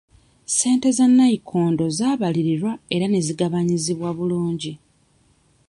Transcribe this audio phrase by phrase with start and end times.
[0.49, 4.73] Ssente za nnayikondo zaabalirirwa era ne zigabanyizibwa bulungi.